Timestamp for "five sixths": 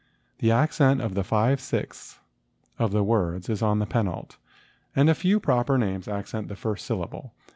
1.27-2.17